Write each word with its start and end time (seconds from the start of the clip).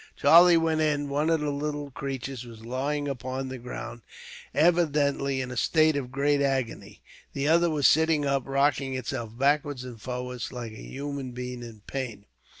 Charlie 0.15 0.57
went 0.57 0.81
in. 0.81 1.09
One 1.09 1.29
of 1.29 1.41
the 1.41 1.51
little 1.51 1.91
creatures 1.91 2.43
was 2.43 2.65
lying 2.65 3.07
upon 3.07 3.49
the 3.49 3.59
ground, 3.59 4.01
evidently 4.51 5.41
in 5.41 5.51
a 5.51 5.55
state 5.55 5.95
of 5.95 6.11
great 6.11 6.41
agony. 6.41 7.03
The 7.33 7.47
other 7.47 7.69
was 7.69 7.85
sitting 7.85 8.25
up, 8.25 8.47
rocking 8.47 8.95
itself 8.95 9.37
backwards 9.37 9.83
and 9.83 10.01
forwards, 10.01 10.51
like 10.51 10.71
a 10.71 10.81
human 10.89 11.33
being 11.33 11.61
in 11.61 11.81
pain. 11.85 12.25